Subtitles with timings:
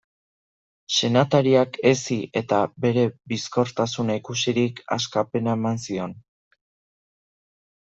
[0.99, 3.03] Senatariak hezi eta bere
[3.33, 6.19] bizkortasuna ikusirik, askapena eman zion.